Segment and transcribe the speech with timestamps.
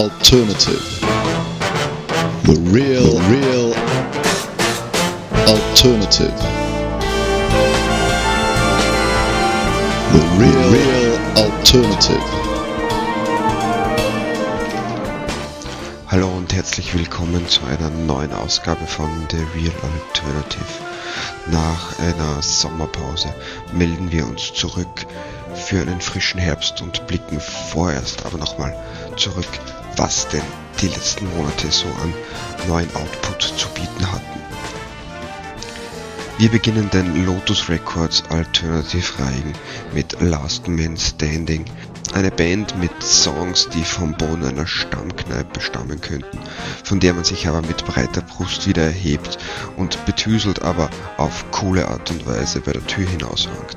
[0.00, 0.80] alternative.
[2.44, 3.74] The real, real
[5.46, 6.38] alternative.
[10.14, 12.24] The real, real alternative.
[16.08, 20.64] Hallo und herzlich willkommen zu einer neuen Ausgabe von The Real Alternative.
[21.50, 23.34] Nach einer Sommerpause
[23.74, 25.06] melden wir uns zurück
[25.54, 28.74] für einen frischen Herbst und blicken vorerst aber nochmal
[29.16, 29.46] zurück,
[29.96, 30.42] was denn
[30.80, 32.14] die letzten Monate so an
[32.68, 34.40] neuen Output zu bieten hatten.
[36.38, 39.52] Wir beginnen den Lotus Records Alternative Reigen
[39.92, 41.66] mit Last Man Standing,
[42.12, 46.38] eine Band mit Songs, die vom Boden einer Stammkneipe stammen könnten,
[46.84, 49.38] von der man sich aber mit breiter Brust wieder erhebt
[49.76, 53.76] und betüselt aber auf coole Art und Weise bei der Tür hinauswankt.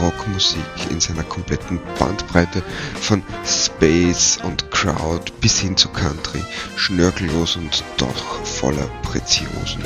[0.00, 0.60] Rockmusik
[0.90, 2.62] in seiner kompletten Bandbreite
[3.00, 6.44] von Space und Crowd bis hin zu Country,
[6.76, 9.82] schnörkellos und doch voller Preziosen.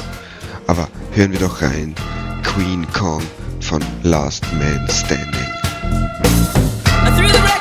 [0.66, 1.94] Aber hören wir doch rein,
[2.42, 3.22] Queen Kong
[3.60, 5.50] von Last Man Standing.
[7.20, 7.59] Through the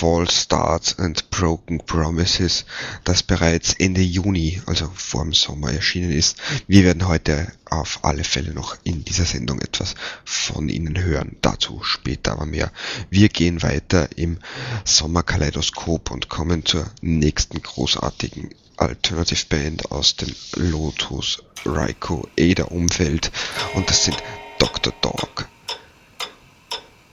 [0.00, 2.64] False Starts and Broken Promises,
[3.04, 6.38] das bereits Ende Juni, also vor dem Sommer erschienen ist.
[6.66, 11.36] Wir werden heute auf alle Fälle noch in dieser Sendung etwas von ihnen hören.
[11.42, 12.72] Dazu später aber mehr.
[13.10, 14.38] Wir gehen weiter im
[14.86, 23.30] Sommerkaleidoskop und kommen zur nächsten großartigen Alternative Band aus dem Lotus Raiko Ada Umfeld
[23.74, 24.16] und das sind
[24.58, 24.94] Dr.
[25.02, 25.46] Dog.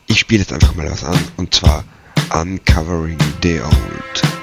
[0.08, 1.84] Ich spiele jetzt einfach mal was an und zwar
[2.34, 4.37] Uncovering the Old.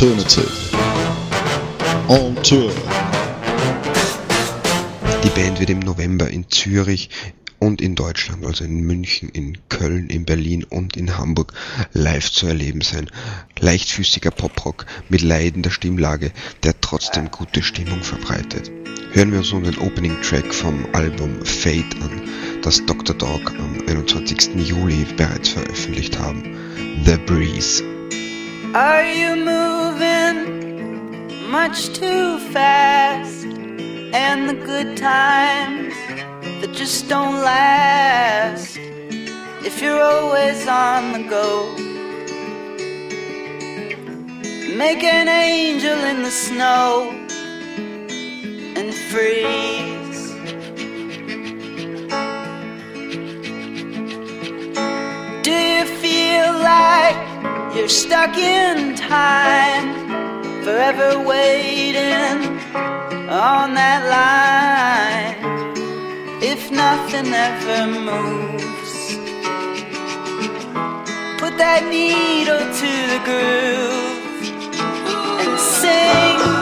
[0.00, 0.50] Alternative.
[2.08, 2.72] On tour.
[5.22, 7.10] Die Band wird im November in Zürich
[7.58, 11.52] und in Deutschland, also in München, in Köln, in Berlin und in Hamburg
[11.92, 13.10] live zu erleben sein.
[13.58, 16.32] Leichtfüßiger Poprock mit leidender Stimmlage,
[16.62, 18.70] der trotzdem gute Stimmung verbreitet.
[19.12, 22.22] Hören wir uns nun den Opening Track vom Album Fate an,
[22.62, 23.14] das Dr.
[23.14, 24.54] Dog am 21.
[24.66, 26.56] Juli bereits veröffentlicht haben.
[27.04, 27.99] The Breeze.
[28.74, 30.38] Are you moving
[31.50, 33.44] much too fast?
[33.44, 35.92] And the good times
[36.60, 38.78] that just don't last.
[39.66, 41.74] If you're always on the go,
[44.76, 47.10] make an angel in the snow
[48.76, 50.30] and freeze.
[55.42, 56.99] Do you feel like
[57.74, 59.86] you're stuck in time,
[60.64, 62.58] forever waiting
[63.28, 65.38] on that line?
[66.42, 69.16] If nothing ever moves,
[71.40, 74.20] put that needle to the groove
[75.40, 76.59] and sing.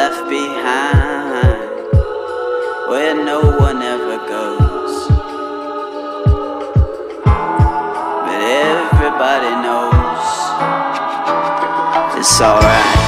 [0.00, 1.92] Left behind
[2.88, 4.94] where no one ever goes.
[8.24, 10.26] But everybody knows
[12.18, 12.99] it's alright.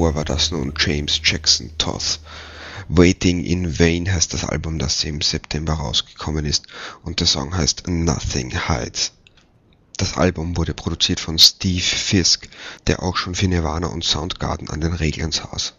[0.00, 2.20] Zuvor war das nun James Jackson Toth.
[2.88, 6.68] Waiting in Vain heißt das Album, das im September rausgekommen ist
[7.02, 9.12] und der Song heißt Nothing Hides.
[9.98, 12.48] Das Album wurde produziert von Steve Fisk,
[12.86, 15.74] der auch schon für Nirvana und Soundgarden an den Reglern saß.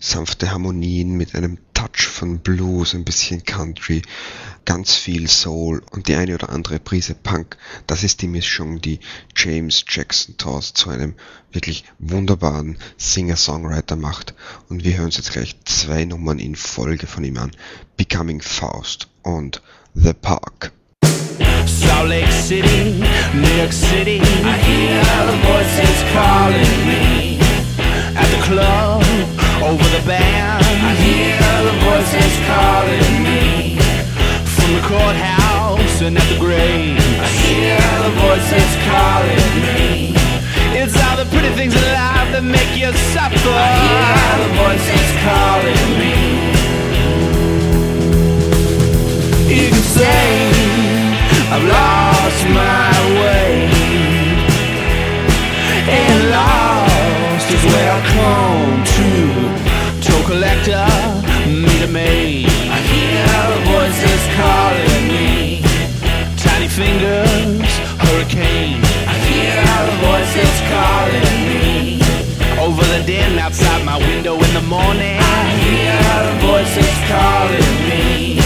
[0.00, 4.02] Sanfte Harmonien mit einem Touch von Blues, ein bisschen Country,
[4.64, 7.56] ganz viel Soul und die eine oder andere Prise Punk.
[7.86, 9.00] Das ist die Mischung, die
[9.36, 11.14] James Jackson Toth zu einem
[11.52, 14.34] wirklich wunderbaren Singer-Songwriter macht.
[14.68, 17.50] Und wir hören uns jetzt gleich zwei Nummern in Folge von ihm an.
[17.96, 19.62] Becoming Faust und
[19.94, 20.72] The Park.
[21.66, 23.02] Salt Lake City,
[23.34, 24.20] New York City.
[24.20, 27.38] I hear the voices calling me
[28.16, 29.07] at the club
[29.68, 30.64] over the band.
[30.64, 31.36] I hear
[31.68, 33.76] the voices calling me
[34.56, 36.96] from the courthouse and at the grave.
[37.20, 40.16] I hear the voices calling me.
[40.72, 43.36] It's all the pretty things in life that make you suffer.
[43.36, 46.16] I hear the voices calling me.
[49.52, 50.24] You can say
[51.52, 53.68] I've lost my way
[55.88, 58.67] And lost is where I come
[61.90, 63.28] maid I hear
[63.64, 65.62] voices calling me.
[66.36, 67.72] Tiny fingers,
[68.04, 68.80] hurricane.
[69.08, 69.64] I hear
[70.04, 72.00] voices calling me.
[72.60, 75.18] Over the den outside my window in the morning.
[75.18, 76.00] I hear
[76.44, 78.40] voices calling me.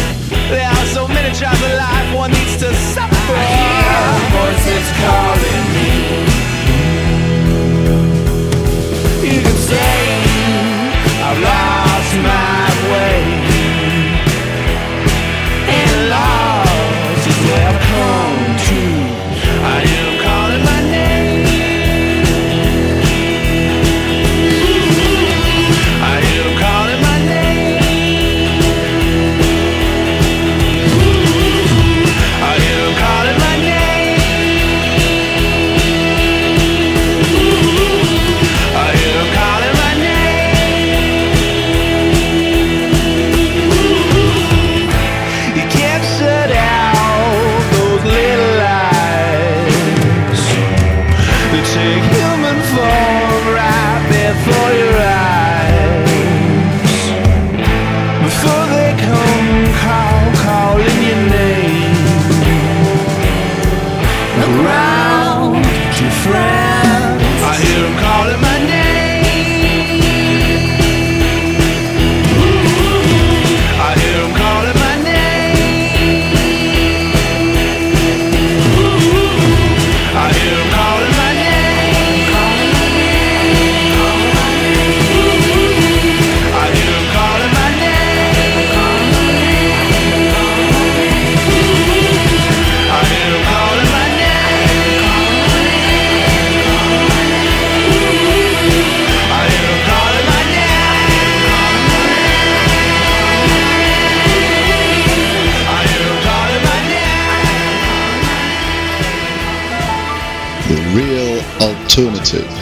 [0.48, 3.34] There are so many trials of life one needs to suffer.
[3.34, 5.71] I hear voices calling me.
[66.02, 66.51] Around to
[112.22, 112.61] Alternative.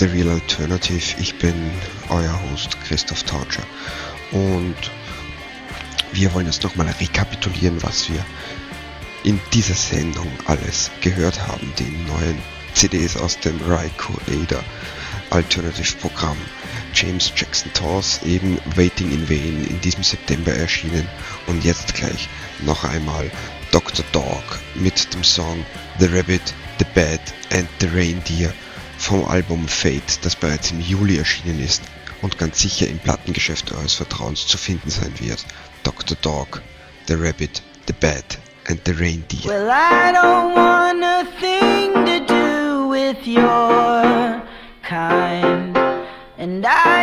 [0.00, 1.20] The Real Alternative.
[1.20, 1.52] Ich bin
[2.08, 3.62] euer Host Christoph Tautscher.
[4.32, 4.74] Und
[6.12, 8.24] wir wollen jetzt nochmal rekapitulieren, was wir
[9.24, 11.70] in dieser Sendung alles gehört haben.
[11.78, 12.38] Die neuen
[12.72, 14.64] CDs aus dem Raiko Ada
[15.28, 16.38] Alternative Programm.
[16.94, 21.06] James Jackson Toss, eben Waiting in Vain, in diesem September erschienen.
[21.46, 23.30] Und jetzt gleich noch einmal
[23.70, 24.02] Dr.
[24.12, 25.62] Dog mit dem Song
[25.98, 28.54] The Rabbit, The Bat and The Reindeer
[29.00, 31.82] vom Album Fate, das bereits im Juli erschienen ist
[32.20, 35.44] und ganz sicher im Plattengeschäft eures Vertrauens zu finden sein wird.
[35.82, 36.16] Dr.
[36.20, 36.60] Dog,
[37.08, 39.46] The Rabbit, The Bat and The Reindeer.
[39.46, 44.42] Well, I don't want a thing to do with your
[44.82, 45.76] kind.
[46.36, 46.99] And I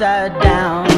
[0.00, 0.89] upside down.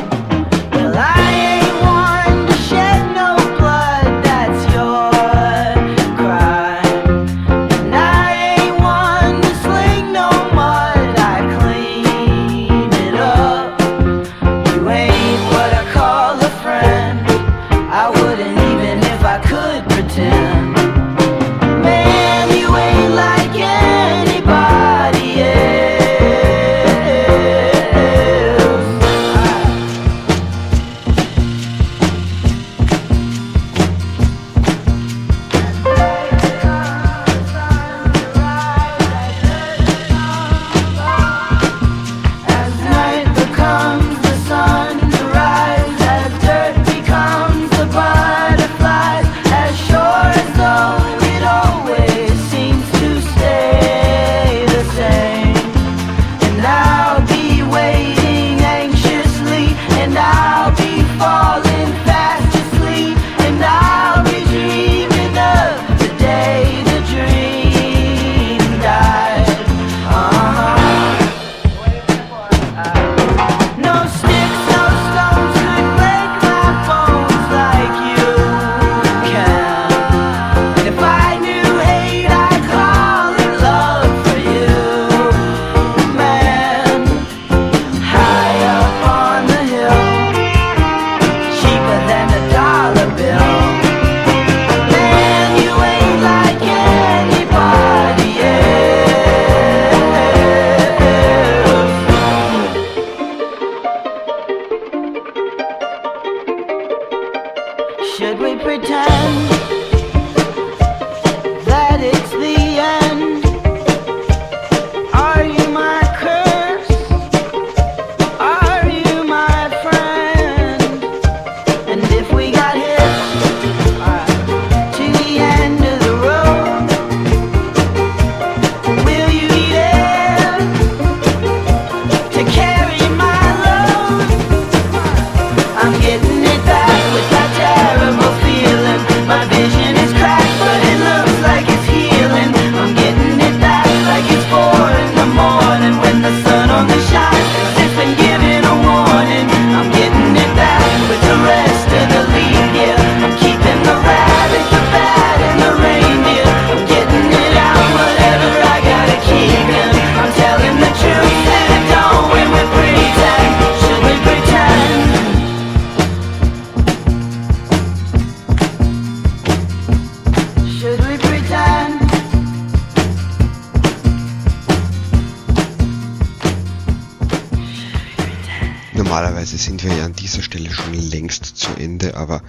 [180.12, 182.42] An dieser Stelle schon längst zu Ende, aber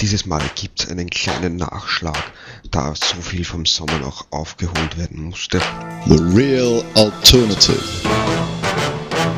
[0.00, 2.32] dieses Mal gibt es einen kleinen Nachschlag,
[2.70, 5.60] da so viel vom Sommer noch aufgeholt werden musste.
[6.06, 7.82] The Real Alternative.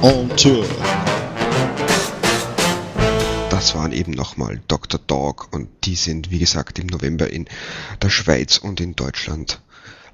[0.02, 0.64] On Tour.
[3.50, 5.00] Das waren eben nochmal Dr.
[5.04, 7.46] Dog und die sind, wie gesagt, im November in
[8.00, 9.60] der Schweiz und in Deutschland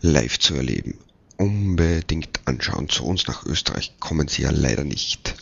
[0.01, 0.97] live zu erleben.
[1.37, 2.89] Unbedingt anschauen.
[2.89, 5.35] Zu uns nach Österreich kommen sie ja leider nicht.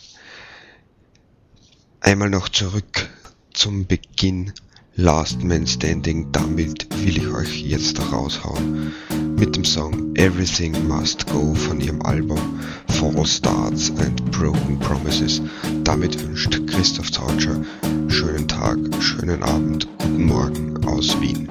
[2.01, 3.09] Einmal noch zurück
[3.53, 4.53] zum Beginn.
[4.95, 8.91] Last Man Standing, damit will ich euch jetzt raushauen.
[9.37, 12.59] Mit dem Song Everything Must Go von ihrem Album
[12.89, 15.41] False Starts and Broken Promises.
[15.85, 17.61] Damit wünscht Christoph Zautscher
[18.09, 21.49] schönen Tag, schönen Abend, guten Morgen aus Wien.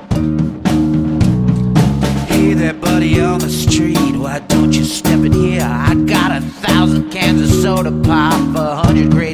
[2.29, 5.63] Hey there, buddy on the street, why don't you step in here?
[5.63, 9.28] I got a thousand cans of soda pop for a hundred grades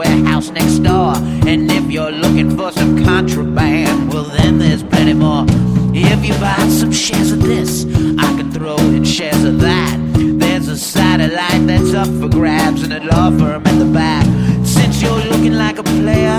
[0.00, 1.12] warehouse next door.
[1.50, 5.44] And if you're looking for some contraband, well then there's plenty more.
[5.92, 7.84] If you buy some shares of this,
[8.18, 9.96] I can throw in shares of that.
[10.42, 14.24] There's a satellite that's up for grabs and a law firm at the back.
[14.64, 16.38] Since you're looking like a player,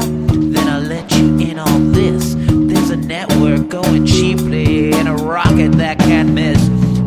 [0.54, 2.34] then I'll let you in on this.
[2.70, 6.60] There's a network going cheaply and a rocket that can't miss.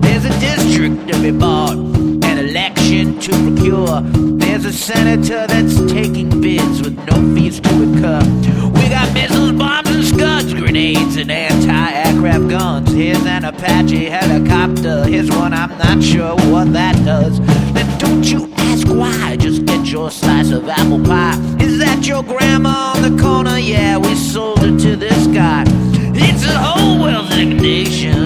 [0.04, 1.76] There's a district to be bought,
[2.30, 4.23] an election to procure.
[4.64, 8.20] There's a senator that's taking bids with no fees to incur.
[8.70, 12.90] We got missiles, bombs, and scuds, grenades, and anti-aircraft guns.
[12.90, 15.04] Here's an Apache helicopter.
[15.04, 17.40] Here's one I'm not sure what that does.
[17.74, 19.36] Then don't you ask why?
[19.36, 21.38] Just get your slice of apple pie.
[21.60, 23.58] Is that your grandma on the corner?
[23.58, 25.64] Yeah, we sold it to this guy.
[26.16, 28.23] It's a whole wealth liquidation,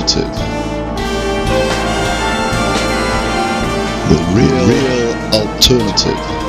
[0.00, 0.34] alternative.
[4.08, 6.39] The real, real alternative.